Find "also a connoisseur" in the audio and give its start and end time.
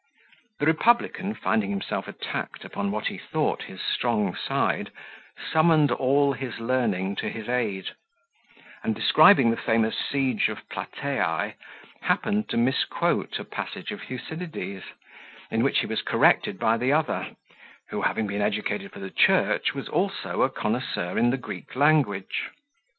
19.87-21.15